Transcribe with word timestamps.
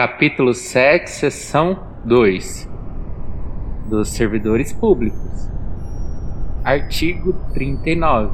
Capítulo 0.00 0.54
7, 0.54 1.10
Seção 1.10 1.78
2 2.06 2.66
dos 3.86 4.08
Servidores 4.08 4.72
Públicos. 4.72 5.50
Artigo 6.64 7.34
39. 7.52 8.32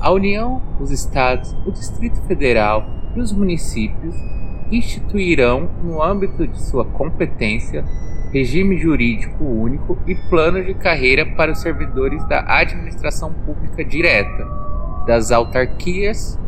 A 0.00 0.10
União, 0.10 0.62
os 0.80 0.90
Estados, 0.90 1.54
o 1.66 1.70
Distrito 1.70 2.22
Federal 2.22 2.86
e 3.14 3.20
os 3.20 3.34
municípios 3.34 4.16
instituirão, 4.72 5.68
no 5.84 6.02
âmbito 6.02 6.46
de 6.46 6.58
sua 6.58 6.86
competência, 6.86 7.84
regime 8.32 8.78
jurídico 8.78 9.44
único 9.44 9.98
e 10.06 10.14
plano 10.14 10.64
de 10.64 10.72
carreira 10.72 11.26
para 11.36 11.52
os 11.52 11.60
servidores 11.60 12.26
da 12.28 12.42
administração 12.48 13.30
pública 13.30 13.84
direta, 13.84 14.48
das 15.06 15.30
autarquias 15.30 16.40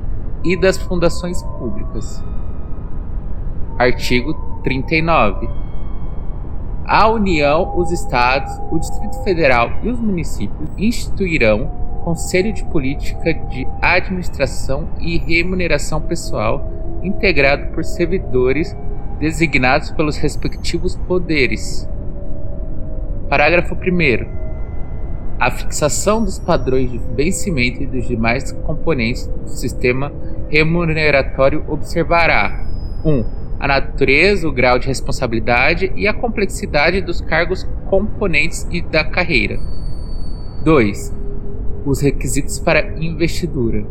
e 0.43 0.58
das 0.58 0.79
fundações 0.79 1.43
públicas. 1.43 2.24
Artigo 3.79 4.34
39. 4.62 5.48
A 6.87 7.09
União, 7.09 7.77
os 7.77 7.91
Estados, 7.91 8.52
o 8.70 8.78
Distrito 8.78 9.23
Federal 9.23 9.70
e 9.83 9.88
os 9.88 10.00
municípios 10.00 10.70
instituirão 10.78 11.70
Conselho 12.02 12.52
de 12.52 12.64
Política 12.66 13.34
de 13.34 13.66
Administração 13.83 14.88
e 15.00 15.19
Remuneração 15.19 16.00
Pessoal 16.00 16.70
integrado 17.02 17.73
por 17.73 17.84
servidores 17.84 18.77
designados 19.19 19.91
pelos 19.91 20.16
respectivos 20.16 20.97
poderes. 20.97 21.88
Parágrafo 23.28 23.74
1. 23.74 24.27
A 25.38 25.50
fixação 25.50 26.24
dos 26.24 26.38
padrões 26.38 26.91
de 26.91 26.98
vencimento 26.98 27.83
e 27.83 27.86
dos 27.86 28.06
demais 28.06 28.52
componentes 28.52 29.27
do 29.27 29.48
sistema 29.48 30.12
remuneratório 30.48 31.64
observará 31.69 32.64
1. 33.05 33.11
Um, 33.11 33.35
a 33.59 33.66
natureza, 33.66 34.48
o 34.48 34.52
grau 34.52 34.78
de 34.78 34.87
responsabilidade 34.88 35.92
e 35.97 36.06
a 36.06 36.14
complexidade 36.14 37.00
dos 37.00 37.20
cargos 37.20 37.69
componentes 37.89 38.67
e 38.70 38.80
da 38.80 39.05
carreira. 39.05 39.58
2. 40.64 41.14
Os 41.84 42.00
requisitos 42.00 42.58
para 42.58 42.95
investidura. 42.98 43.84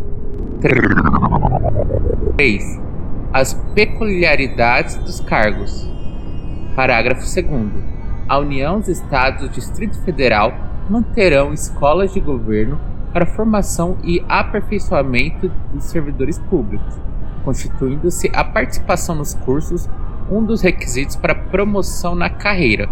3 2.37 2.85
as 3.35 3.53
peculiaridades 3.53 4.95
dos 4.95 5.19
cargos. 5.19 5.85
Parágrafo 6.73 7.19
2. 7.19 7.45
A 8.29 8.39
União, 8.39 8.77
os 8.77 8.87
Estados 8.87 9.41
e 9.41 9.45
o 9.47 9.49
Distrito 9.49 10.01
Federal 10.03 10.53
manterão 10.89 11.51
escolas 11.51 12.13
de 12.13 12.21
governo 12.21 12.79
para 13.11 13.25
formação 13.25 13.97
e 14.05 14.23
aperfeiçoamento 14.29 15.51
dos 15.73 15.83
servidores 15.83 16.39
públicos, 16.39 16.97
constituindo-se 17.45 18.29
a 18.33 18.43
participação 18.43 19.15
nos 19.15 19.33
cursos 19.33 19.87
um 20.29 20.43
dos 20.43 20.61
requisitos 20.61 21.15
para 21.15 21.35
promoção 21.35 22.15
na 22.15 22.29
carreira, 22.29 22.89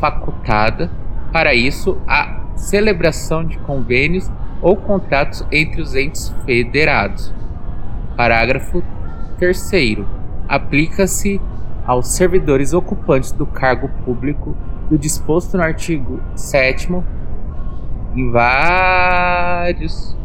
facultada 0.00 0.90
para 1.32 1.54
isso 1.54 1.96
a 2.06 2.42
celebração 2.56 3.44
de 3.44 3.56
convênios 3.58 4.30
ou 4.60 4.76
contratos 4.76 5.46
entre 5.50 5.80
os 5.80 5.94
entes 5.94 6.34
federados. 6.44 7.32
Parágrafo 8.16 8.82
Terceiro, 9.38 10.06
aplica-se 10.48 11.40
aos 11.86 12.08
servidores 12.08 12.72
ocupantes 12.72 13.32
do 13.32 13.46
cargo 13.46 13.88
público 14.04 14.56
do 14.88 14.98
disposto 14.98 15.56
no 15.56 15.62
artigo 15.62 16.20
7 16.36 16.92
em 18.14 18.30
vários 18.30 20.16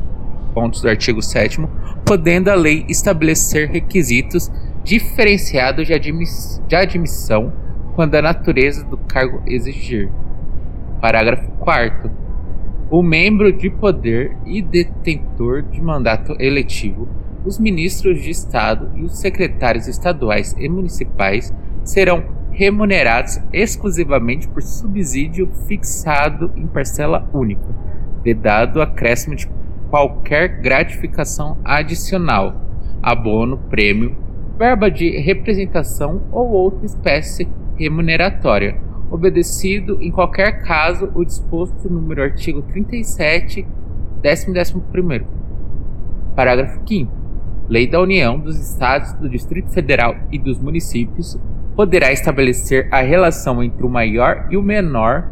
pontos 0.53 0.81
do 0.81 0.89
artigo 0.89 1.21
7 1.21 1.61
podendo 2.07 2.49
a 2.49 2.55
lei 2.55 2.85
estabelecer 2.87 3.69
requisitos 3.69 4.49
diferenciados 4.81 5.85
de, 5.85 5.93
admiss 5.93 6.61
de 6.65 6.73
admissão 6.73 7.51
quando 7.95 8.15
a 8.15 8.21
natureza 8.21 8.85
do 8.85 8.97
cargo 8.97 9.41
exigir. 9.45 10.09
Parágrafo 11.01 11.51
4 11.59 12.09
o 12.89 13.03
membro 13.03 13.51
de 13.51 13.69
poder 13.69 14.37
e 14.45 14.61
detentor 14.61 15.63
de 15.63 15.81
mandato 15.81 16.33
eletivo 16.39 17.09
os 17.45 17.59
ministros 17.59 18.21
de 18.21 18.29
Estado 18.29 18.89
e 18.95 19.03
os 19.03 19.19
secretários 19.19 19.87
estaduais 19.87 20.55
e 20.57 20.69
municipais 20.69 21.53
serão 21.83 22.23
remunerados 22.51 23.39
exclusivamente 23.51 24.47
por 24.47 24.61
subsídio 24.61 25.49
fixado 25.67 26.51
em 26.55 26.65
parcela 26.65 27.29
única, 27.33 27.67
vedado 28.23 28.81
acréscimo 28.81 29.35
de 29.35 29.47
qualquer 29.89 30.61
gratificação 30.61 31.57
adicional, 31.63 32.61
abono, 33.01 33.57
prêmio, 33.69 34.15
verba 34.57 34.89
de 34.89 35.09
representação 35.19 36.23
ou 36.31 36.49
outra 36.49 36.85
espécie 36.85 37.47
remuneratória, 37.75 38.79
obedecido 39.09 39.97
em 40.01 40.11
qualquer 40.11 40.63
caso 40.63 41.11
o 41.15 41.23
disposto 41.23 41.89
no 41.89 42.01
número 42.01 42.23
artigo 42.23 42.61
37, 42.61 43.65
10 44.21 44.47
11 44.49 45.25
Parágrafo 46.35 46.81
5 46.87 47.17
Lei 47.69 47.85
da 47.85 47.99
União, 47.99 48.39
dos 48.39 48.57
Estados, 48.57 49.11
do 49.13 49.27
Distrito 49.27 49.69
Federal 49.71 50.15
e 50.31 50.39
dos 50.39 50.57
municípios 50.57 51.37
poderá 51.75 52.13
estabelecer 52.13 52.87
a 52.91 53.01
relação 53.01 53.61
entre 53.61 53.85
o 53.85 53.89
maior 53.89 54.47
e 54.49 54.55
o 54.55 54.63
menor 54.63 55.29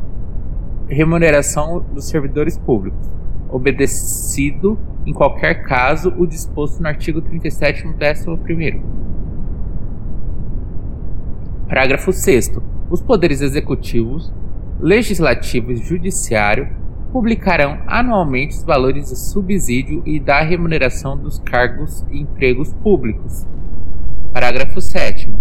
remuneração 0.87 1.83
dos 1.93 2.09
servidores 2.09 2.57
públicos, 2.57 3.09
obedecido, 3.50 4.78
em 5.06 5.13
qualquer 5.13 5.63
caso, 5.63 6.13
o 6.17 6.25
disposto 6.25 6.81
no 6.81 6.88
artigo 6.88 7.22
37, 7.22 7.85
11. 7.88 8.81
Parágrafo 11.67 12.11
6. 12.11 12.53
Os 12.89 13.01
poderes 13.01 13.41
executivos, 13.41 14.31
legislativo 14.79 15.72
e 15.72 15.78
judiciário 15.78 16.67
publicarão 17.11 17.79
anualmente 17.88 18.55
os 18.55 18.63
valores 18.63 19.09
do 19.09 19.16
subsídio 19.16 20.03
e 20.05 20.19
da 20.19 20.41
remuneração 20.41 21.17
dos 21.17 21.39
cargos 21.39 22.05
e 22.11 22.19
empregos 22.19 22.73
públicos. 22.73 23.47
Parágrafo 24.34 24.81
7. 24.81 25.34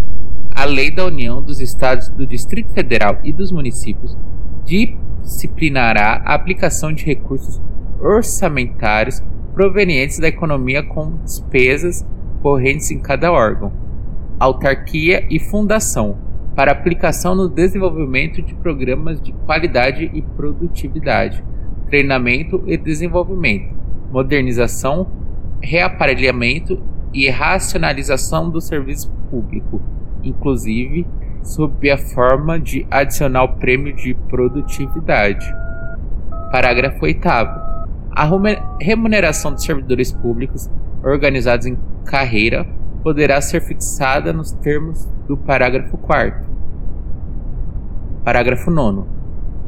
A 0.54 0.64
Lei 0.64 0.90
da 0.90 1.04
União 1.04 1.42
dos 1.42 1.60
Estados 1.60 2.08
do 2.08 2.26
Distrito 2.26 2.72
Federal 2.72 3.18
e 3.24 3.32
dos 3.32 3.50
Municípios 3.50 4.16
disciplinará 4.64 6.22
a 6.24 6.34
aplicação 6.34 6.92
de 6.92 7.04
recursos 7.04 7.60
orçamentários 8.04 9.22
provenientes 9.54 10.18
da 10.18 10.28
economia 10.28 10.82
com 10.82 11.16
despesas 11.24 12.04
correntes 12.42 12.90
em 12.90 12.98
cada 12.98 13.32
órgão, 13.32 13.72
autarquia 14.38 15.26
e 15.30 15.40
fundação, 15.40 16.18
para 16.54 16.70
aplicação 16.70 17.34
no 17.34 17.48
desenvolvimento 17.48 18.42
de 18.42 18.54
programas 18.54 19.20
de 19.20 19.32
qualidade 19.32 20.10
e 20.12 20.22
produtividade 20.22 21.42
treinamento 21.94 22.62
e 22.66 22.76
desenvolvimento, 22.76 23.74
modernização, 24.10 25.06
reaparelhamento 25.60 26.82
e 27.12 27.28
racionalização 27.30 28.50
do 28.50 28.60
serviço 28.60 29.10
público, 29.30 29.80
inclusive 30.22 31.06
sob 31.42 31.90
a 31.90 31.98
forma 31.98 32.58
de 32.58 32.86
adicional 32.90 33.56
prêmio 33.56 33.94
de 33.94 34.14
produtividade. 34.14 35.46
Parágrafo 36.50 37.04
8. 37.04 37.73
A 38.16 38.30
remuneração 38.80 39.52
dos 39.52 39.64
servidores 39.64 40.12
públicos 40.12 40.70
organizados 41.02 41.66
em 41.66 41.76
carreira 42.04 42.64
poderá 43.02 43.40
ser 43.40 43.60
fixada 43.60 44.32
nos 44.32 44.52
termos 44.52 45.04
do 45.26 45.36
parágrafo 45.36 45.98
4. 45.98 46.46
Parágrafo 48.22 48.70
9 48.70 49.02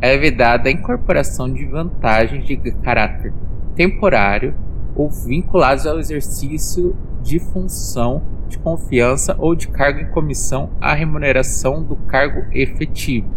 é 0.00 0.16
vedada 0.16 0.68
a 0.68 0.72
incorporação 0.72 1.52
de 1.52 1.64
vantagens 1.64 2.46
de 2.46 2.56
caráter 2.82 3.32
temporário 3.74 4.54
ou 4.94 5.10
vinculados 5.10 5.84
ao 5.84 5.98
exercício 5.98 6.96
de 7.22 7.40
função 7.40 8.22
de 8.48 8.58
confiança 8.58 9.34
ou 9.40 9.56
de 9.56 9.66
cargo 9.66 9.98
em 9.98 10.08
comissão 10.10 10.70
à 10.80 10.94
remuneração 10.94 11.82
do 11.82 11.96
cargo 11.96 12.44
efetivo. 12.52 13.28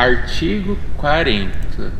Artigo 0.00 0.78
40 0.96 1.92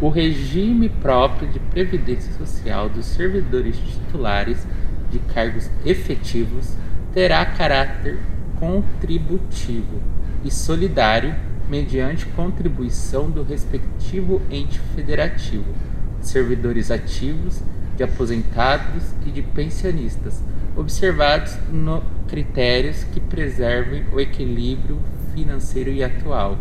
o 0.00 0.08
regime 0.08 0.88
próprio 0.88 1.46
de 1.46 1.58
previdência 1.58 2.32
social 2.32 2.88
dos 2.88 3.04
servidores 3.04 3.76
titulares 3.76 4.66
de 5.10 5.18
cargos 5.18 5.70
efetivos 5.84 6.74
terá 7.12 7.44
caráter 7.44 8.18
contributivo 8.58 10.00
e 10.42 10.50
solidário 10.50 11.36
mediante 11.68 12.24
contribuição 12.28 13.30
do 13.30 13.42
respectivo 13.42 14.40
ente 14.50 14.80
federativo, 14.96 15.74
de 16.20 16.26
servidores 16.26 16.90
ativos, 16.90 17.62
de 17.98 18.02
aposentados 18.02 19.12
e 19.26 19.30
de 19.30 19.42
pensionistas, 19.42 20.42
observados 20.74 21.54
no 21.70 22.02
critérios 22.26 23.04
que 23.04 23.20
preservem 23.20 24.06
o 24.10 24.18
equilíbrio 24.18 24.98
financeiro 25.40 25.90
e 25.90 26.04
atual. 26.04 26.58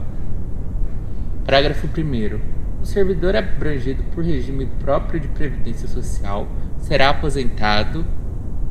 Parágrafo 1.45 1.87
1. 1.87 2.39
O 2.81 2.85
servidor 2.85 3.35
abrangido 3.35 4.03
por 4.15 4.23
regime 4.23 4.65
próprio 4.79 5.19
de 5.19 5.27
previdência 5.27 5.87
social 5.87 6.47
será 6.77 7.09
aposentado 7.09 8.05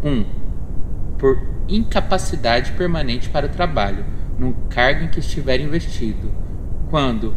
1. 0.02 0.08
Um, 0.08 0.24
por 1.18 1.38
incapacidade 1.68 2.72
permanente 2.72 3.28
para 3.28 3.46
o 3.46 3.50
trabalho, 3.50 4.04
no 4.38 4.54
cargo 4.70 5.04
em 5.04 5.08
que 5.08 5.20
estiver 5.20 5.60
investido, 5.60 6.32
quando 6.88 7.36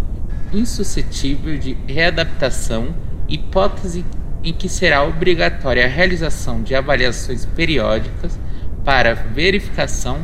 insuscetível 0.54 1.58
de 1.58 1.76
readaptação, 1.88 2.96
hipótese 3.28 4.06
em 4.44 4.54
que 4.54 4.70
será 4.70 5.04
obrigatória 5.04 5.84
a 5.84 5.90
realização 5.90 6.62
de 6.62 6.74
avaliações 6.74 7.44
periódicas 7.44 8.40
para 8.86 9.14
verificação 9.14 10.22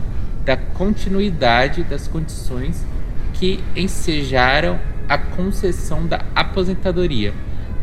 da 0.48 0.56
continuidade 0.56 1.84
das 1.84 2.08
condições 2.08 2.86
que 3.34 3.62
ensejaram 3.76 4.80
a 5.10 5.18
concessão 5.18 6.08
da 6.08 6.22
aposentadoria, 6.34 7.34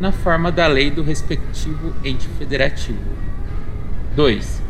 na 0.00 0.10
forma 0.10 0.50
da 0.50 0.66
lei 0.66 0.90
do 0.90 1.02
respectivo 1.02 1.94
ente 2.02 2.26
federativo. 2.38 2.98
2. 4.16 4.62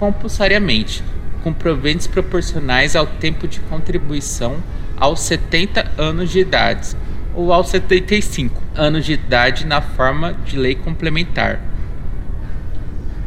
Compulsoriamente, 0.00 1.04
com 1.44 1.52
proventos 1.52 2.08
proporcionais 2.08 2.96
ao 2.96 3.06
tempo 3.06 3.46
de 3.46 3.60
contribuição 3.60 4.56
aos 4.96 5.20
70 5.20 5.92
anos 5.96 6.30
de 6.30 6.40
idade 6.40 6.96
ou 7.32 7.52
aos 7.52 7.68
75 7.68 8.60
anos 8.74 9.04
de 9.04 9.12
idade 9.12 9.64
na 9.64 9.80
forma 9.80 10.34
de 10.44 10.58
lei 10.58 10.74
complementar. 10.74 11.60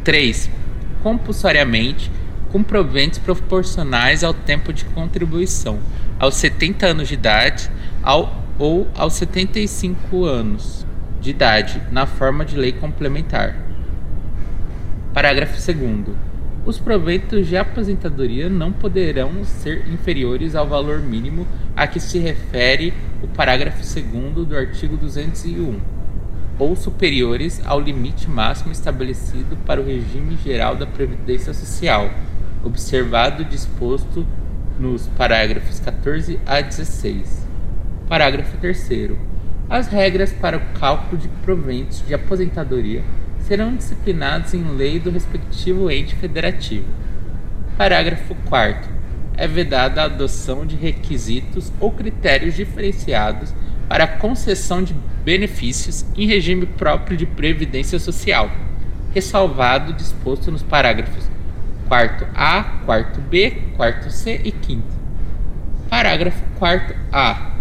3. 0.04 0.50
Compulsoriamente, 1.02 2.10
com 2.50 2.62
proventos 2.62 3.18
proporcionais 3.18 4.24
ao 4.24 4.34
tempo 4.34 4.72
de 4.72 4.84
contribuição, 4.86 5.78
aos 6.18 6.34
70 6.36 6.86
anos 6.86 7.08
de 7.08 7.14
idade 7.14 7.70
ao, 8.02 8.44
ou 8.58 8.88
aos 8.94 9.14
75 9.14 10.24
anos 10.24 10.86
de 11.20 11.30
idade, 11.30 11.80
na 11.90 12.06
forma 12.06 12.44
de 12.44 12.56
lei 12.56 12.72
complementar. 12.72 13.56
Parágrafo 15.12 15.54
2 15.54 16.30
os 16.64 16.78
proventos 16.78 17.46
de 17.46 17.56
aposentadoria 17.56 18.50
não 18.50 18.70
poderão 18.70 19.44
ser 19.44 19.88
inferiores 19.88 20.54
ao 20.54 20.68
valor 20.68 21.00
mínimo 21.00 21.46
a 21.74 21.86
que 21.86 21.98
se 21.98 22.18
refere 22.18 22.92
o 23.22 23.28
parágrafo 23.28 23.78
2 23.78 24.46
do 24.46 24.54
artigo 24.54 24.96
201, 24.98 25.80
ou 26.58 26.76
superiores 26.76 27.62
ao 27.64 27.80
limite 27.80 28.28
máximo 28.28 28.72
estabelecido 28.72 29.56
para 29.64 29.80
o 29.80 29.84
regime 29.84 30.36
geral 30.44 30.76
da 30.76 30.86
Previdência 30.86 31.54
Social, 31.54 32.10
observado 32.64 33.44
disposto 33.44 34.26
nos 34.78 35.06
parágrafos 35.08 35.80
14 35.80 36.38
a 36.46 36.60
16. 36.60 37.46
Parágrafo 38.08 38.56
3. 38.58 39.10
As 39.68 39.86
regras 39.86 40.32
para 40.32 40.56
o 40.56 40.78
cálculo 40.78 41.16
de 41.16 41.28
proventos 41.28 42.04
de 42.06 42.14
aposentadoria 42.14 43.02
serão 43.40 43.74
disciplinados 43.74 44.52
em 44.54 44.64
lei 44.76 44.98
do 44.98 45.10
respectivo 45.10 45.90
ente 45.90 46.14
federativo. 46.14 46.86
Parágrafo 47.76 48.34
4. 48.46 48.90
É 49.36 49.46
vedada 49.46 50.02
a 50.02 50.06
adoção 50.06 50.66
de 50.66 50.76
requisitos 50.76 51.72
ou 51.80 51.92
critérios 51.92 52.54
diferenciados 52.54 53.54
para 53.88 54.04
a 54.04 54.08
concessão 54.08 54.82
de 54.82 54.94
benefícios 55.24 56.04
em 56.16 56.26
regime 56.26 56.66
próprio 56.66 57.16
de 57.16 57.26
previdência 57.26 57.98
social, 57.98 58.50
ressalvado 59.12 59.92
disposto 59.92 60.50
nos 60.50 60.62
parágrafos 60.62 61.28
4 61.90 62.28
A, 62.36 62.62
4 62.86 63.20
B, 63.20 63.50
4 63.76 64.12
C 64.12 64.40
e 64.44 64.54
5. 64.64 64.80
Parágrafo 65.88 66.40
4 66.56 66.94
A. 67.10 67.56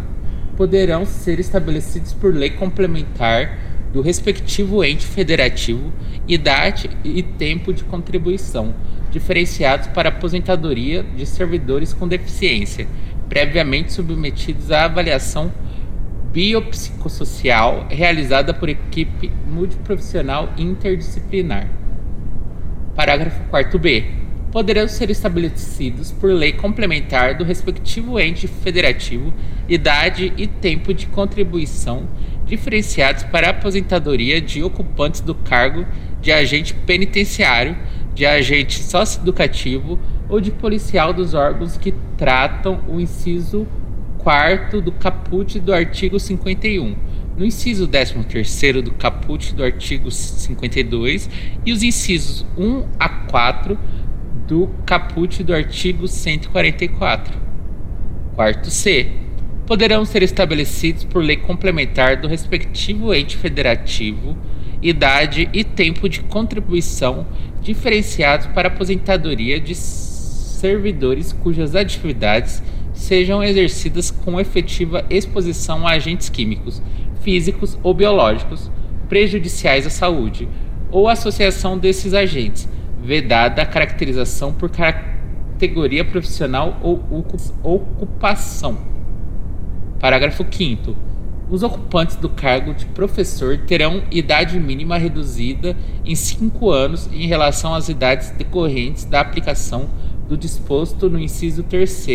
Poderão 0.55 1.03
ser 1.03 1.39
estabelecidos 1.39 2.13
por 2.13 2.31
lei 2.31 2.51
complementar 2.51 3.57
do 3.91 4.03
respectivo 4.03 4.83
ente 4.83 5.03
federativo, 5.03 5.91
idade 6.27 6.91
e 7.03 7.23
tempo 7.23 7.73
de 7.73 7.83
contribuição, 7.83 8.75
diferenciados 9.09 9.87
para 9.87 10.09
aposentadoria 10.09 11.01
de 11.01 11.25
servidores 11.25 11.91
com 11.91 12.07
deficiência, 12.07 12.87
previamente 13.27 13.91
submetidos 13.91 14.71
à 14.71 14.85
avaliação 14.85 15.51
biopsicossocial 16.31 17.87
realizada 17.89 18.53
por 18.53 18.69
equipe 18.69 19.31
multiprofissional 19.47 20.53
interdisciplinar. 20.55 21.67
Parágrafo 22.95 23.41
4b. 23.49 24.18
Poderão 24.51 24.87
ser 24.87 25.09
estabelecidos 25.09 26.11
por 26.11 26.31
lei 26.31 26.53
complementar 26.53 27.37
do 27.37 27.43
respectivo 27.43 28.19
ente 28.19 28.47
federativo 28.47 29.33
idade 29.67 30.33
e 30.37 30.47
tempo 30.47 30.93
de 30.93 31.05
contribuição 31.05 32.07
diferenciados 32.45 33.23
para 33.23 33.47
a 33.47 33.51
aposentadoria 33.51 34.41
de 34.41 34.63
ocupantes 34.63 35.21
do 35.21 35.35
cargo 35.35 35.85
de 36.19 36.31
agente 36.31 36.73
penitenciário, 36.73 37.77
de 38.15 38.25
agente 38.25 38.81
socioeducativo 38.81 39.99
ou 40.27 40.41
de 40.41 40.49
policial 40.49 41.13
dos 41.13 41.35
órgãos 41.35 41.77
que 41.77 41.93
tratam 42.17 42.83
o 42.87 42.99
inciso 42.99 43.67
4 44.17 44.81
do 44.81 44.91
caput 44.91 45.59
do 45.59 45.71
artigo 45.71 46.19
51, 46.19 46.95
no 47.37 47.45
inciso 47.45 47.87
13 47.87 48.81
do 48.81 48.91
caput 48.91 49.53
do 49.55 49.63
artigo 49.63 50.11
52 50.11 51.29
e 51.65 51.71
os 51.71 51.83
incisos 51.83 52.45
1 52.57 52.85
a 52.99 53.07
4 53.09 53.77
do 54.49 54.67
caput 54.83 55.43
do 55.43 55.53
artigo 55.53 56.07
144. 56.07 57.37
Quarto 58.33 58.71
C 58.71 59.11
poderão 59.67 60.03
ser 60.03 60.23
estabelecidos 60.23 61.03
por 61.03 61.23
lei 61.23 61.37
complementar 61.37 62.17
do 62.17 62.27
respectivo 62.27 63.13
ente 63.13 63.37
federativo, 63.37 64.35
idade 64.81 65.47
e 65.53 65.63
tempo 65.63 66.09
de 66.09 66.21
contribuição 66.21 67.27
diferenciados 67.61 68.47
para 68.47 68.69
aposentadoria 68.69 69.59
de 69.59 69.75
servidores 69.75 71.31
cujas 71.31 71.75
atividades 71.75 72.63
sejam 72.91 73.43
exercidas 73.43 74.09
com 74.09 74.39
efetiva 74.39 75.05
exposição 75.11 75.87
a 75.87 75.91
agentes 75.91 76.27
químicos, 76.27 76.81
físicos 77.21 77.77
ou 77.83 77.93
biológicos 77.93 78.71
prejudiciais 79.07 79.85
à 79.85 79.91
saúde, 79.91 80.47
ou 80.91 81.07
associação 81.07 81.77
desses 81.77 82.15
agentes, 82.15 82.67
vedada 83.01 83.61
a 83.61 83.65
caracterização 83.65 84.53
por 84.53 84.69
categoria 84.69 86.03
profissional 86.03 86.77
ou 86.81 87.03
ocupação. 87.63 88.77
Parágrafo 89.99 90.45
5. 90.49 90.95
Os 91.49 91.63
ocupantes 91.63 92.15
do 92.15 92.29
cargo 92.29 92.73
de 92.73 92.85
professor 92.85 93.57
terão 93.57 94.03
idade 94.11 94.59
mínima 94.59 94.97
reduzida 94.97 95.75
em 96.05 96.13
5 96.13 96.69
anos 96.69 97.09
em 97.11 97.25
relação 97.25 97.73
às 97.73 97.89
idades 97.89 98.29
decorrentes 98.31 99.05
da 99.05 99.19
aplicação 99.19 99.89
do 100.27 100.37
disposto 100.37 101.09
no 101.09 101.19
inciso 101.19 101.63
3 101.63 102.07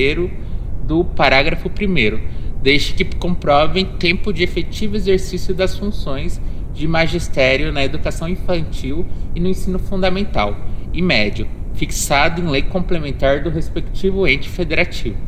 do 0.84 1.04
parágrafo 1.04 1.68
1, 1.68 2.62
desde 2.62 2.94
que 2.94 3.04
comprovem 3.16 3.84
tempo 3.84 4.32
de 4.32 4.44
efetivo 4.44 4.94
exercício 4.94 5.52
das 5.52 5.76
funções 5.76 6.40
de 6.72 6.86
magistério 6.86 7.72
na 7.72 7.84
educação 7.84 8.28
infantil 8.28 9.06
e 9.34 9.40
no 9.40 9.48
ensino 9.48 9.78
fundamental 9.78 10.56
e 10.94 11.02
médio, 11.02 11.46
fixado 11.74 12.40
em 12.40 12.48
lei 12.48 12.62
complementar 12.62 13.42
do 13.42 13.50
respectivo 13.50 14.26
ente 14.26 14.48
federativo. 14.48 15.18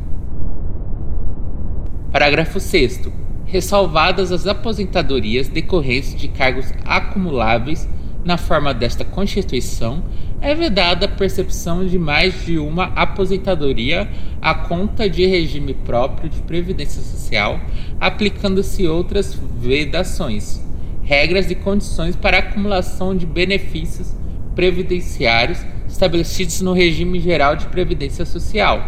Parágrafo 2.12 2.58
6. 2.58 3.11
Ressalvadas 3.44 4.32
as 4.32 4.46
aposentadorias 4.46 5.49
decorrentes 5.49 6.14
de 6.14 6.28
cargos 6.28 6.73
acumuláveis 6.85 7.88
na 8.25 8.37
forma 8.37 8.75
desta 8.75 9.04
Constituição, 9.04 10.02
é 10.40 10.52
vedada 10.52 11.06
a 11.06 11.08
percepção 11.08 11.87
de 11.87 11.96
mais 11.96 12.44
de 12.44 12.58
uma 12.58 12.87
aposentadoria 12.87 14.08
à 14.42 14.52
conta 14.52 15.08
de 15.08 15.25
regime 15.25 15.73
próprio 15.73 16.28
de 16.28 16.40
previdência 16.40 17.00
social, 17.00 17.61
aplicando-se 18.00 18.87
outras 18.87 19.32
vedações, 19.58 20.61
regras 21.02 21.50
e 21.52 21.54
condições 21.54 22.16
para 22.16 22.38
acumulação 22.38 23.16
de 23.16 23.25
benefícios 23.25 24.12
previdenciários 24.56 25.64
estabelecidos 25.86 26.60
no 26.62 26.72
regime 26.72 27.20
geral 27.20 27.54
de 27.54 27.66
previdência 27.66 28.26
social. 28.26 28.84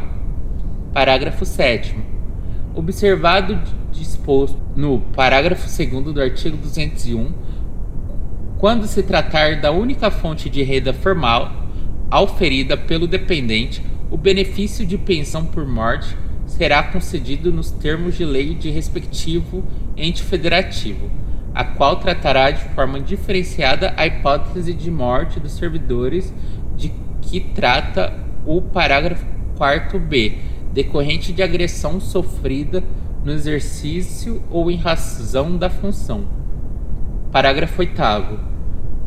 Parágrafo 0.93 1.45
7 1.45 2.09
observado 2.79 3.61
disposto 3.91 4.57
no 4.77 5.01
parágrafo 5.01 5.67
2 5.67 6.15
do 6.15 6.21
artigo 6.21 6.57
201, 6.57 7.33
quando 8.57 8.87
se 8.87 9.03
tratar 9.03 9.61
da 9.61 9.73
única 9.73 10.13
fonte 10.13 10.49
de 10.49 10.63
renda 10.63 10.95
formal 10.95 11.67
auferida 12.09 12.77
pelo 12.77 13.09
dependente, 13.09 13.83
o 14.11 14.17
benefício 14.17 14.87
de 14.87 14.97
pensão 14.97 15.45
por 15.45 15.67
morte 15.67 16.17
será 16.47 16.85
concedido 16.85 17.51
nos 17.51 17.73
termos 17.73 18.17
de 18.17 18.25
lei 18.25 18.55
de 18.55 18.71
respectivo 18.71 19.65
ente 19.97 20.23
federativo, 20.23 21.11
a 21.59 21.65
qual 21.65 21.97
tratará 21.97 22.53
de 22.53 22.63
forma 22.73 23.01
diferenciada 23.01 23.93
a 23.97 24.07
hipótese 24.07 24.73
de 24.73 24.93
morte 24.93 25.41
dos 25.41 25.57
servidores 25.57 26.33
de 26.77 26.93
que 27.21 27.41
trata 27.41 28.13
o 28.47 28.63
parágrafo 28.63 29.27
4b 29.59 30.35
decorrente 30.73 31.33
de 31.33 31.43
agressão 31.43 31.99
sofrida 31.99 32.81
no 33.25 33.33
exercício 33.33 34.41
ou 34.49 34.71
em 34.71 34.77
razão 34.77 35.57
da 35.57 35.69
função. 35.69 36.29
Parágrafo 37.33 37.81
8. 37.81 37.93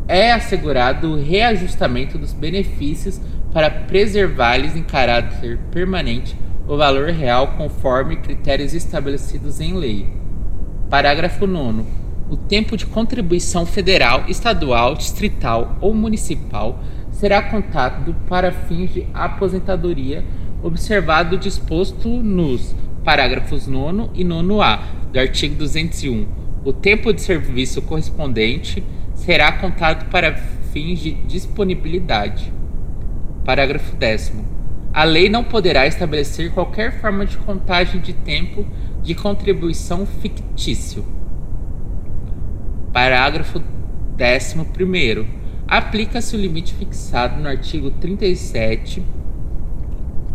É 0.06 0.30
assegurado 0.30 1.10
o 1.10 1.22
reajustamento 1.22 2.18
dos 2.18 2.34
benefícios 2.34 3.18
para 3.50 3.70
preservar-lhes 3.70 4.76
em 4.76 4.82
caráter 4.82 5.58
permanente 5.70 6.36
o 6.68 6.76
valor 6.76 7.08
real 7.08 7.54
conforme 7.56 8.16
critérios 8.16 8.74
estabelecidos 8.74 9.58
em 9.58 9.72
lei. 9.72 10.06
Parágrafo 10.90 11.46
9. 11.46 12.01
O 12.32 12.36
tempo 12.38 12.78
de 12.78 12.86
contribuição 12.86 13.66
federal, 13.66 14.24
estadual, 14.26 14.94
distrital 14.94 15.76
ou 15.82 15.92
municipal 15.92 16.82
será 17.10 17.42
contado 17.42 18.16
para 18.26 18.50
fins 18.50 18.94
de 18.94 19.06
aposentadoria, 19.12 20.24
observado 20.62 21.36
o 21.36 21.38
disposto 21.38 22.08
nos 22.08 22.74
parágrafos 23.04 23.66
9 23.66 24.12
e 24.14 24.24
9A 24.24 24.80
do 25.12 25.18
artigo 25.20 25.56
201. 25.56 26.26
O 26.64 26.72
tempo 26.72 27.12
de 27.12 27.20
serviço 27.20 27.82
correspondente 27.82 28.82
será 29.12 29.52
contado 29.52 30.08
para 30.08 30.34
fins 30.72 31.00
de 31.00 31.12
disponibilidade. 31.12 32.50
Parágrafo 33.44 33.94
10. 33.94 34.32
A 34.90 35.04
lei 35.04 35.28
não 35.28 35.44
poderá 35.44 35.86
estabelecer 35.86 36.50
qualquer 36.52 36.98
forma 36.98 37.26
de 37.26 37.36
contagem 37.36 38.00
de 38.00 38.14
tempo 38.14 38.66
de 39.02 39.14
contribuição 39.14 40.06
fictício. 40.06 41.04
Parágrafo 42.92 43.62
11. 44.20 45.26
Aplica-se 45.66 46.36
o 46.36 46.38
limite 46.38 46.74
fixado 46.74 47.40
no 47.40 47.48
artigo 47.48 47.90
37, 47.90 49.02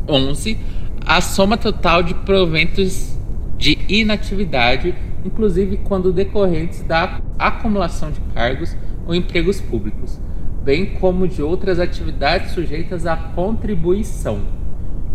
11, 0.08 0.58
à 1.06 1.22
soma 1.22 1.58
total 1.58 2.02
de 2.02 2.14
proventos 2.14 3.18
de 3.58 3.78
inatividade, 3.88 4.96
inclusive 5.24 5.78
quando 5.84 6.12
decorrentes 6.12 6.82
da 6.82 7.22
acumulação 7.38 8.12
de 8.12 8.20
cargos 8.34 8.76
ou 9.06 9.14
empregos 9.14 9.62
públicos 9.62 10.20
bem 10.68 10.86
como 10.86 11.30
de 11.30 11.42
outras 11.42 11.80
atividades 11.80 12.52
sujeitas 12.52 13.06
à 13.06 13.16
contribuição. 13.16 14.42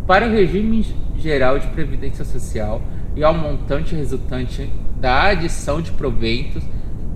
Para 0.06 0.26
o 0.26 0.30
regime 0.30 0.82
geral 1.18 1.58
de 1.58 1.66
previdência 1.66 2.24
social 2.24 2.80
e 3.14 3.22
ao 3.22 3.34
montante 3.34 3.94
resultante 3.94 4.70
da 4.98 5.24
adição 5.24 5.82
de 5.82 5.90
proventos 5.92 6.64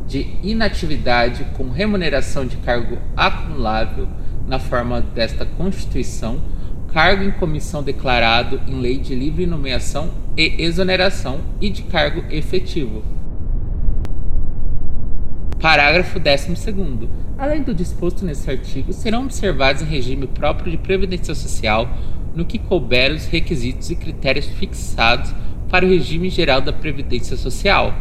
de 0.07 0.27
inatividade 0.43 1.45
com 1.57 1.71
remuneração 1.71 2.47
de 2.47 2.57
cargo 2.59 2.99
acumulável 3.17 4.09
na 4.47 4.59
forma 4.59 5.01
desta 5.01 5.45
Constituição, 5.45 6.41
cargo 6.93 7.25
em 7.25 7.33
comissão 7.33 7.83
declarado 7.83 8.61
em 8.69 8.81
lei 8.81 8.99
de 8.99 9.15
livre 9.15 9.47
nomeação 9.47 10.11
e 10.37 10.63
exoneração 10.63 11.41
e 11.61 11.69
de 11.69 11.83
cargo 11.83 12.25
efetivo. 12.31 13.03
Parágrafo 15.61 16.21
12 16.21 17.09
Além 17.39 17.63
do 17.63 17.75
disposto 17.75 18.25
nesse 18.25 18.51
artigo, 18.51 18.93
serão 18.93 19.25
observados 19.25 19.83
em 19.83 19.87
regime 19.87 20.27
próprio 20.27 20.71
de 20.71 20.79
previdência 20.79 21.35
social 21.35 21.89
no 22.35 22.45
que 22.45 22.59
couber 22.59 23.13
os 23.13 23.27
requisitos 23.27 23.91
e 23.91 23.97
critérios 23.97 24.47
fixados 24.47 25.35
para 25.69 25.85
o 25.85 25.89
regime 25.89 26.31
geral 26.31 26.61
da 26.61 26.73
previdência 26.73 27.37
social. 27.37 27.95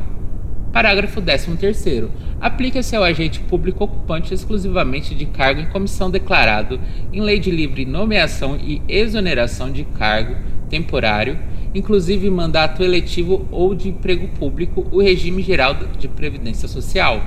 Parágrafo 0.76 1.22
13 1.22 2.10
Aplica-se 2.42 2.98
ao 2.98 3.04
agente 3.06 3.40
público 3.40 3.86
ocupante 3.86 4.34
exclusivamente 4.34 5.16
de 5.16 5.26
cargo 5.26 5.62
em 5.62 5.68
comissão 5.68 6.12
declarado 6.12 6.82
em 7.14 7.22
lei 7.22 7.40
de 7.40 7.50
livre 7.50 7.86
nomeação 7.86 8.58
e 8.62 8.82
exoneração 8.86 9.72
de 9.72 9.86
cargo 9.86 10.36
temporário, 10.70 11.40
inclusive 11.74 12.30
mandato 12.30 12.84
eletivo 12.84 13.48
ou 13.52 13.74
de 13.74 13.88
emprego 13.88 14.28
público, 14.38 14.86
o 14.92 15.02
regime 15.02 15.42
geral 15.42 15.76
de 15.98 16.10
previdência 16.10 16.68
social. 16.68 17.24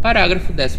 Parágrafo 0.00 0.52
14. 0.52 0.78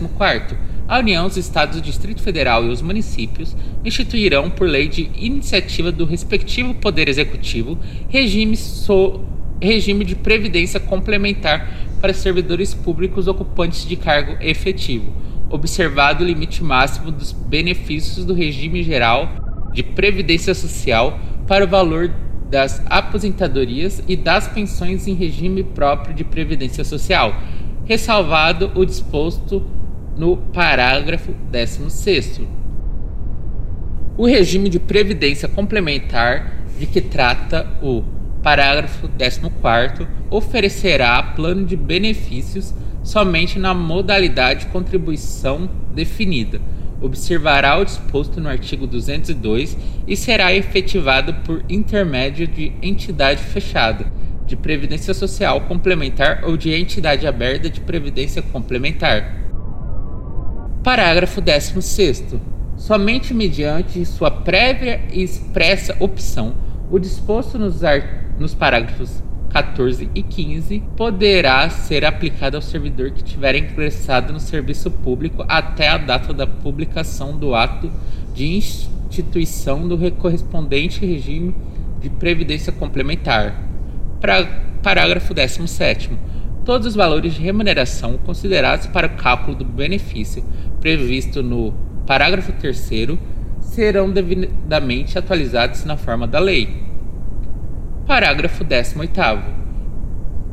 A 0.88 1.00
União, 1.00 1.26
os 1.26 1.36
Estados, 1.36 1.78
o 1.78 1.82
Distrito 1.82 2.22
Federal 2.22 2.64
e 2.64 2.70
os 2.70 2.82
municípios 2.82 3.54
instituirão, 3.84 4.50
por 4.50 4.66
lei 4.66 4.88
de 4.88 5.12
iniciativa 5.18 5.92
do 5.92 6.06
respectivo 6.06 6.74
Poder 6.76 7.10
Executivo, 7.10 7.78
regime, 8.08 8.56
so, 8.56 9.26
regime 9.62 10.06
de 10.06 10.16
previdência 10.16 10.80
complementar 10.80 11.87
para 12.00 12.13
servidores 12.13 12.74
públicos 12.74 13.27
ocupantes 13.27 13.86
de 13.86 13.96
cargo 13.96 14.38
efetivo, 14.39 15.13
observado 15.50 16.24
o 16.24 16.27
limite 16.27 16.63
máximo 16.63 17.12
dos 17.12 17.32
benefícios 17.32 18.25
do 18.25 18.34
regime 18.34 18.84
geral 18.84 19.30
de 19.74 19.84
previdência 19.84 20.54
social 20.54 21.20
para 21.48 21.66
o 21.66 21.68
valor 21.68 22.12
das 22.50 22.82
aposentadorias 22.86 24.01
e 24.08 24.16
das 24.16 24.48
pensões 24.48 25.08
em 25.08 25.13
regime 25.13 25.63
próprio 25.63 26.13
de 26.13 26.24
previdência 26.24 26.84
social 26.84 27.36
ressalvado 27.88 28.72
o 28.75 28.86
disposto 28.86 29.66
no 30.18 30.36
parágrafo 30.36 31.32
16. 31.51 32.42
O 34.18 34.25
regime 34.25 34.68
de 34.68 34.80
previdência 34.80 35.48
complementar 35.48 36.54
de 36.77 36.86
que 36.86 37.00
trata 37.00 37.66
o 37.82 38.04
parágrafo 38.48 39.10
14 39.10 40.08
oferecerá 40.30 41.22
plano 41.22 41.66
de 41.66 41.75
benefícios 41.75 42.74
somente 43.04 43.60
na 43.60 43.74
modalidade 43.74 44.62
de 44.62 44.66
contribuição 44.68 45.70
definida. 45.94 46.62
Observará 47.01 47.77
o 47.77 47.84
disposto 47.84 48.39
no 48.39 48.48
artigo 48.48 48.88
202 48.88 49.77
e 50.08 50.16
será 50.16 50.54
efetivado 50.54 51.34
por 51.44 51.62
intermédio 51.68 52.48
de 52.48 52.72
entidade 52.82 53.44
fechada, 53.44 54.10
de 54.46 54.56
previdência 54.56 55.13
social 55.13 55.60
complementar 55.60 56.46
ou 56.46 56.56
de 56.56 56.74
entidade 56.74 57.27
aberta 57.27 57.70
de 57.70 57.82
previdência 57.82 58.42
complementar. 58.42 59.44
Parágrafo 60.86 61.42
16. 61.42 62.36
Somente 62.77 63.34
mediante 63.34 64.06
sua 64.06 64.32
prévia 64.32 65.01
e 65.12 65.22
expressa 65.22 65.98
opção, 66.00 66.56
o 66.89 67.00
disposto 67.00 67.58
nos, 67.58 67.82
nos 68.39 68.53
parágrafos 68.53 69.22
14 69.50 70.10
e 70.13 70.22
15 70.22 70.84
poderá 70.96 71.70
ser 71.70 72.06
aplicado 72.06 72.58
ao 72.58 72.62
servidor 72.62 73.12
que 73.12 73.24
tiver 73.24 73.56
ingressado 73.56 74.34
no 74.34 74.39
serviço 74.39 74.91
público 74.91 75.44
até 75.48 75.88
a 75.88 75.98
data 75.98 76.34
da 76.34 76.46
publicação 76.46 77.38
do 77.38 77.56
ato 77.56 77.91
de 78.34 78.46
instituição 78.46 79.88
do 79.88 79.98
correspondente 80.13 81.06
regime 81.06 81.56
de 82.01 82.10
previdência 82.10 82.72
complementar 82.72 83.67
Parágrafo 84.82 85.34
17. 85.34 86.12
Todos 86.65 86.88
os 86.88 86.96
valores 86.96 87.34
de 87.34 87.41
remuneração 87.41 88.17
considerados 88.17 88.88
para 88.88 89.08
o 89.08 89.15
cálculo 89.15 89.56
do 89.56 89.65
benefício 89.65 90.44
previsto 90.82 91.41
no 91.41 91.74
parágrafo 92.06 92.51
3 92.53 92.91
serão 93.77 94.10
devidamente 94.10 95.19
atualizados 95.19 95.86
na 95.86 95.96
forma 95.96 96.25
da 96.25 96.39
lei. 96.39 96.67
Parágrafo 98.07 98.63
18. 98.63 99.12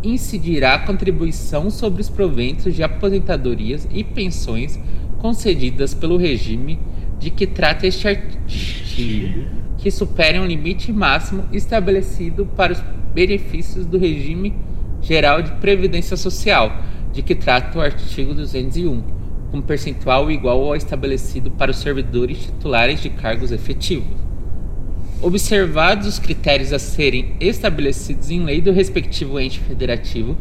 Incidirá 0.03 0.75
a 0.75 0.79
contribuição 0.81 1.71
sobre 1.71 2.03
os 2.03 2.11
proventos 2.11 2.75
de 2.75 2.83
aposentadorias 2.83 3.89
e 3.91 4.05
pensões 4.05 4.79
concedidas 5.23 5.95
pelo 5.95 6.19
regime 6.19 6.79
de 7.19 7.31
que 7.31 7.47
trata 7.47 7.87
este 7.87 8.07
artigo, 8.07 9.49
que 9.79 9.91
superem 9.91 10.43
o 10.43 10.47
limite 10.47 10.93
máximo 10.93 11.45
estabelecido 11.51 12.45
para 12.45 12.75
os 12.75 12.85
benefícios 13.15 13.87
do 13.87 13.97
regime 13.97 14.55
geral 15.01 15.41
de 15.41 15.51
previdência 15.53 16.19
social, 16.19 16.71
de 17.11 17.23
que 17.23 17.35
trata 17.35 17.79
o 17.79 17.81
artigo 17.81 18.35
201, 18.35 19.03
com 19.55 19.63
percentual 19.63 20.33
igual 20.33 20.65
ao 20.65 20.75
estabelecido 20.75 21.49
para 21.49 21.71
os 21.71 21.77
servidores 21.77 22.39
titulares 22.39 23.01
de 23.01 23.09
cargos 23.09 23.53
efetivos. 23.53 24.19
Observados 25.23 26.09
os 26.09 26.19
critérios 26.19 26.73
a 26.73 26.79
serem 26.81 27.37
estabelecidos 27.39 28.33
em 28.33 28.43
lei 28.43 28.61
do 28.61 28.73
respectivo 28.73 29.39
ente 29.39 29.61
federativo, 29.61 30.37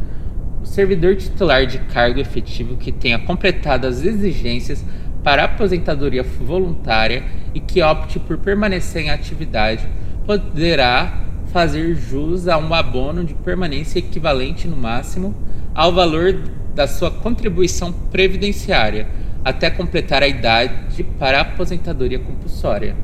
o 0.63 0.65
servidor 0.65 1.15
titular 1.15 1.67
de 1.67 1.77
cargo 1.77 2.19
efetivo 2.19 2.75
que 2.75 2.91
tenha 2.91 3.19
completado 3.19 3.85
as 3.85 4.03
exigências 4.03 4.83
para 5.23 5.43
aposentadoria 5.43 6.23
voluntária 6.23 7.23
e 7.53 7.59
que 7.59 7.83
opte 7.83 8.17
por 8.17 8.39
permanecer 8.39 9.03
em 9.03 9.11
atividade 9.11 9.87
poderá 10.25 11.21
fazer 11.51 11.93
jus 11.93 12.47
a 12.47 12.57
um 12.57 12.73
abono 12.73 13.23
de 13.23 13.35
permanência 13.35 13.99
equivalente 13.99 14.67
no 14.67 14.75
máximo 14.75 15.35
ao 15.75 15.93
valor 15.93 16.33
da 16.73 16.87
sua 16.87 17.11
contribuição 17.11 17.91
previdenciária 17.91 19.07
até 19.43 19.69
completar 19.69 20.23
a 20.23 20.27
idade 20.27 21.03
para 21.19 21.39
a 21.39 21.41
aposentadoria 21.41 22.19
compulsória. 22.19 22.95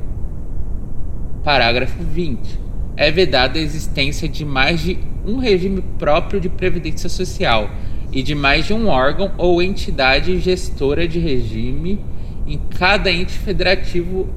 Parágrafo 1.43 2.01
20. 2.03 2.59
É 2.95 3.11
vedada 3.11 3.59
a 3.59 3.61
existência 3.61 4.27
de 4.27 4.43
mais 4.43 4.81
de 4.81 4.99
um 5.25 5.37
regime 5.37 5.81
próprio 5.97 6.39
de 6.39 6.49
previdência 6.49 7.09
social 7.09 7.69
e 8.11 8.23
de 8.23 8.35
mais 8.35 8.65
de 8.65 8.73
um 8.73 8.87
órgão 8.87 9.31
ou 9.37 9.61
entidade 9.61 10.39
gestora 10.39 11.07
de 11.07 11.19
regime 11.19 12.03
em 12.47 12.57
cada 12.77 13.11
ente 13.11 13.33
federativo 13.33 14.27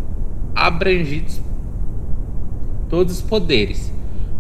abrangidos 0.55 1.41
todos 2.89 3.17
os 3.17 3.23
poderes, 3.23 3.91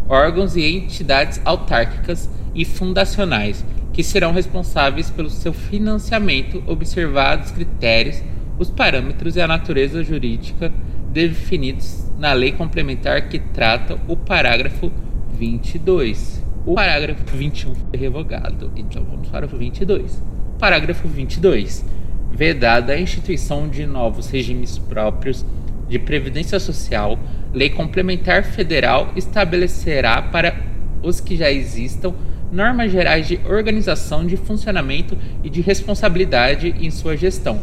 órgãos 0.07 0.57
e 0.57 0.63
entidades 0.63 1.41
autárquicas 1.43 2.29
e 2.55 2.67
fundacionais 2.67 3.65
que 3.93 4.03
serão 4.03 4.33
responsáveis 4.33 5.11
pelo 5.11 5.29
seu 5.29 5.53
financiamento, 5.53 6.63
observados 6.67 7.47
os 7.47 7.53
critérios, 7.53 8.23
os 8.59 8.71
parâmetros 8.71 9.37
e 9.37 9.41
a 9.41 9.47
natureza 9.47 10.03
jurídica 10.03 10.73
definidos 11.13 12.11
na 12.19 12.33
lei 12.33 12.53
complementar 12.53 13.29
que 13.29 13.39
trata 13.39 13.99
o 14.09 14.17
parágrafo 14.17 14.91
22. 15.39 16.43
O 16.65 16.75
parágrafo 16.75 17.37
21 17.37 17.75
foi 17.75 17.99
revogado, 17.99 18.71
então 18.77 19.05
vamos 19.05 19.29
para 19.29 19.47
o 19.47 19.49
22. 19.49 20.23
Parágrafo 20.59 21.09
22. 21.09 21.85
Vedada 22.31 22.95
a 22.95 23.01
instituição 23.01 23.69
de 23.69 23.85
novos 23.85 24.31
regimes 24.31 24.79
próprios 24.79 25.45
de 25.89 25.99
previdência 25.99 26.59
social, 26.59 27.19
lei 27.53 27.69
complementar 27.69 28.45
federal 28.45 29.13
estabelecerá 29.15 30.23
para 30.23 30.55
os 31.03 31.21
que 31.21 31.37
já 31.37 31.51
existam 31.51 32.15
normas 32.53 32.93
gerais 32.93 33.27
de 33.27 33.41
organização, 33.49 34.27
de 34.27 34.37
funcionamento 34.37 35.17
e 35.43 35.49
de 35.49 35.63
responsabilidade 35.63 36.75
em 36.79 36.91
sua 36.91 37.17
gestão, 37.17 37.59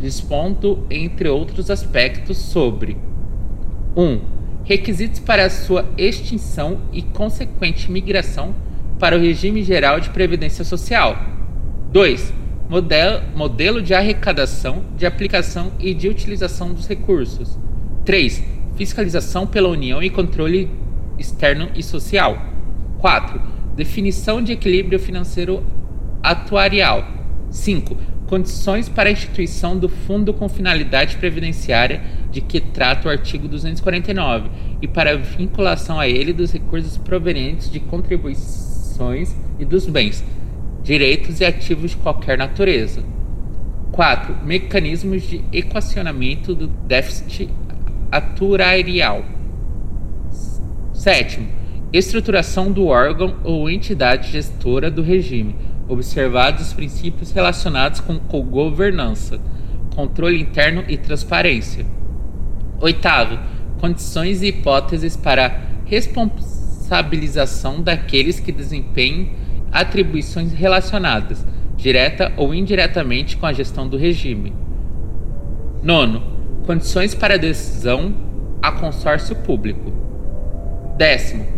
dispondo, 0.00 0.84
entre 0.90 1.28
outros 1.28 1.70
aspectos, 1.70 2.36
sobre 2.36 2.96
1. 3.96 4.02
Um, 4.02 4.20
requisitos 4.64 5.20
para 5.20 5.48
sua 5.48 5.88
extinção 5.96 6.80
e 6.92 7.00
consequente 7.00 7.90
migração 7.92 8.52
para 8.98 9.16
o 9.16 9.20
regime 9.20 9.62
geral 9.62 10.00
de 10.00 10.10
previdência 10.10 10.64
social. 10.64 11.16
2. 11.92 12.32
Modelo, 12.68 13.22
modelo 13.36 13.80
de 13.80 13.94
arrecadação, 13.94 14.82
de 14.96 15.06
aplicação 15.06 15.70
e 15.78 15.94
de 15.94 16.08
utilização 16.08 16.72
dos 16.72 16.88
recursos. 16.88 17.56
3. 18.04 18.42
Fiscalização 18.74 19.46
pela 19.46 19.68
União 19.68 20.02
e 20.02 20.10
controle 20.10 20.68
externo 21.18 21.68
e 21.76 21.82
social. 21.82 22.36
4 22.98 23.53
Definição 23.74 24.40
de 24.40 24.52
equilíbrio 24.52 25.00
financeiro 25.00 25.64
atuarial. 26.22 27.04
5. 27.50 27.96
Condições 28.28 28.88
para 28.88 29.08
a 29.08 29.12
instituição 29.12 29.76
do 29.76 29.88
fundo 29.88 30.32
com 30.32 30.48
finalidade 30.48 31.16
previdenciária 31.16 32.00
de 32.30 32.40
que 32.40 32.60
trata 32.60 33.08
o 33.08 33.10
artigo 33.10 33.48
249 33.48 34.48
e 34.80 34.86
para 34.86 35.10
a 35.10 35.16
vinculação 35.16 35.98
a 35.98 36.08
ele 36.08 36.32
dos 36.32 36.52
recursos 36.52 36.96
provenientes 36.96 37.68
de 37.68 37.80
contribuições 37.80 39.34
e 39.58 39.64
dos 39.64 39.86
bens, 39.86 40.24
direitos 40.84 41.40
e 41.40 41.44
ativos 41.44 41.90
de 41.90 41.96
qualquer 41.96 42.38
natureza. 42.38 43.02
4. 43.90 44.36
Mecanismos 44.44 45.22
de 45.22 45.44
equacionamento 45.52 46.54
do 46.54 46.68
déficit 46.68 47.50
atuarial. 48.12 49.24
7 50.92 51.63
Estruturação 51.94 52.72
do 52.72 52.88
órgão 52.88 53.36
ou 53.44 53.70
entidade 53.70 54.32
gestora 54.32 54.90
do 54.90 55.00
regime, 55.00 55.54
observados 55.86 56.66
os 56.66 56.72
princípios 56.72 57.30
relacionados 57.30 58.00
com 58.00 58.18
governança, 58.42 59.38
controle 59.94 60.40
interno 60.40 60.82
e 60.88 60.96
transparência. 60.96 61.86
Oitavo, 62.80 63.38
condições 63.78 64.42
e 64.42 64.48
hipóteses 64.48 65.16
para 65.16 65.60
responsabilização 65.84 67.80
daqueles 67.80 68.40
que 68.40 68.50
desempenhem 68.50 69.30
atribuições 69.70 70.52
relacionadas, 70.52 71.46
direta 71.76 72.32
ou 72.36 72.52
indiretamente, 72.52 73.36
com 73.36 73.46
a 73.46 73.52
gestão 73.52 73.88
do 73.88 73.96
regime. 73.96 74.52
Nono, 75.80 76.24
condições 76.66 77.14
para 77.14 77.34
adesão 77.34 78.12
a 78.60 78.72
consórcio 78.72 79.36
público. 79.36 79.92
Décimo, 80.98 81.53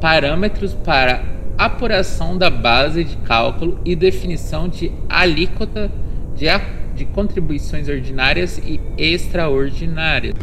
parâmetros 0.00 0.74
para 0.74 1.22
apuração 1.56 2.36
da 2.36 2.50
base 2.50 3.04
de 3.04 3.16
cálculo 3.18 3.78
e 3.84 3.94
definição 3.94 4.68
de 4.68 4.92
alíquota 5.08 5.90
de, 6.34 6.46
de 6.94 7.04
contribuições 7.04 7.88
ordinárias 7.88 8.58
e 8.58 8.80
extraordinárias. 8.98 10.34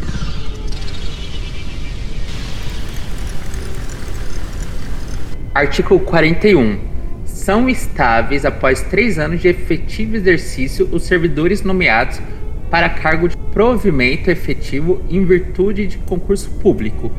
Artigo 5.53 5.99
41. 5.99 6.79
São 7.25 7.67
estáveis 7.67 8.45
após 8.45 8.81
três 8.83 9.19
anos 9.19 9.41
de 9.41 9.49
efetivo 9.49 10.15
exercício 10.15 10.87
os 10.91 11.03
servidores 11.03 11.61
nomeados 11.61 12.21
para 12.69 12.87
cargo 12.87 13.27
de 13.27 13.35
provimento 13.35 14.31
efetivo 14.31 15.01
em 15.09 15.25
virtude 15.25 15.87
de 15.87 15.97
concurso 15.97 16.49
público 16.51 17.11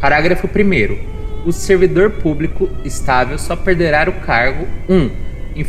Parágrafo 0.00 0.48
1. 0.48 1.46
O 1.46 1.52
servidor 1.52 2.10
público 2.10 2.68
estável 2.84 3.38
só 3.38 3.54
perderá 3.56 4.08
o 4.08 4.20
cargo 4.20 4.66
1. 4.88 4.94
Um, 4.94 5.10
em 5.56 5.64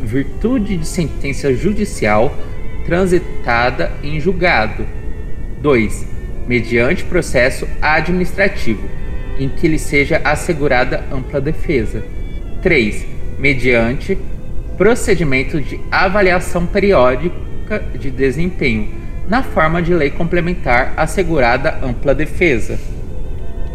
virtude 0.00 0.76
de 0.76 0.86
sentença 0.86 1.52
judicial 1.52 2.32
transitada 2.84 3.92
em 4.02 4.20
julgado. 4.20 4.86
2. 5.60 6.06
Mediante 6.46 7.04
processo 7.04 7.66
administrativo, 7.80 8.88
em 9.38 9.48
que 9.48 9.68
lhe 9.68 9.78
seja 9.78 10.20
assegurada 10.24 11.04
ampla 11.10 11.40
defesa. 11.40 12.04
3. 12.62 13.06
Mediante 13.38 14.18
procedimento 14.76 15.60
de 15.60 15.80
avaliação 15.90 16.66
periódica 16.66 17.82
de 17.98 18.10
desempenho, 18.10 18.88
na 19.28 19.42
forma 19.42 19.80
de 19.80 19.94
lei 19.94 20.10
complementar 20.10 20.94
assegurada 20.96 21.78
ampla 21.82 22.14
defesa. 22.14 22.78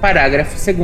Parágrafo 0.01 0.55
2. 0.63 0.77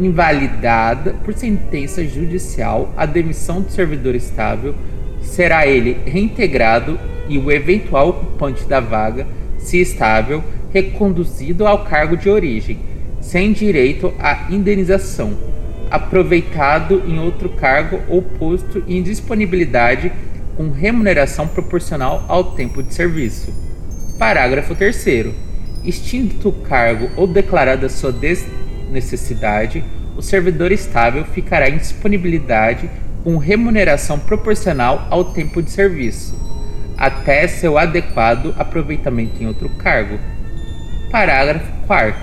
Invalidada 0.00 1.14
por 1.24 1.32
sentença 1.32 2.04
judicial 2.04 2.92
a 2.96 3.06
demissão 3.06 3.60
do 3.60 3.70
servidor 3.70 4.16
estável, 4.16 4.74
será 5.22 5.64
ele 5.64 5.96
reintegrado 6.04 6.98
e 7.28 7.38
o 7.38 7.52
eventual 7.52 8.08
ocupante 8.08 8.64
da 8.64 8.80
vaga, 8.80 9.28
se 9.58 9.80
estável, 9.80 10.42
reconduzido 10.72 11.68
ao 11.68 11.84
cargo 11.84 12.16
de 12.16 12.28
origem, 12.28 12.80
sem 13.20 13.52
direito 13.52 14.12
à 14.18 14.48
indenização, 14.50 15.38
aproveitado 15.88 17.04
em 17.06 17.20
outro 17.20 17.48
cargo 17.50 18.00
ou 18.08 18.22
posto 18.22 18.82
em 18.88 19.00
disponibilidade 19.02 20.10
com 20.56 20.70
remuneração 20.70 21.46
proporcional 21.46 22.24
ao 22.26 22.42
tempo 22.54 22.82
de 22.82 22.92
serviço. 22.92 23.54
Parágrafo 24.18 24.74
3 24.74 25.47
Extinto 25.88 26.50
o 26.50 26.52
cargo 26.52 27.08
ou 27.16 27.26
declarada 27.26 27.88
sua 27.88 28.12
desnecessidade, 28.12 29.82
o 30.18 30.20
servidor 30.20 30.70
estável 30.70 31.24
ficará 31.24 31.66
em 31.70 31.78
disponibilidade 31.78 32.90
com 33.24 33.38
remuneração 33.38 34.18
proporcional 34.18 35.08
ao 35.08 35.32
tempo 35.32 35.62
de 35.62 35.70
serviço, 35.70 36.38
até 36.94 37.48
seu 37.48 37.78
adequado 37.78 38.54
aproveitamento 38.58 39.42
em 39.42 39.46
outro 39.46 39.70
cargo. 39.70 40.18
Parágrafo 41.10 41.72
4. 41.86 42.20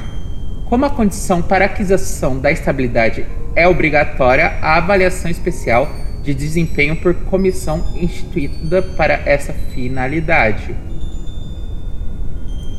Como 0.66 0.86
a 0.86 0.90
condição 0.92 1.42
para 1.42 1.66
aquisição 1.66 2.38
da 2.38 2.52
estabilidade 2.52 3.26
é 3.56 3.68
obrigatória 3.68 4.60
a 4.62 4.78
avaliação 4.78 5.32
especial 5.32 5.90
de 6.22 6.36
desempenho 6.36 6.98
por 6.98 7.16
comissão 7.16 7.84
instituída 7.96 8.84
para 8.84 9.24
essa 9.26 9.54
finalidade. 9.74 10.76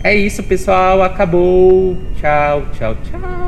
É 0.02 0.14
isso, 0.14 0.42
pessoal. 0.42 1.02
Acabou. 1.02 1.96
Tchau, 2.16 2.62
tchau, 2.72 2.96
tchau. 3.02 3.45